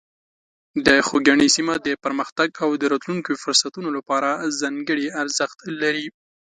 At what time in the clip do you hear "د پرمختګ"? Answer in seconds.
1.87-2.49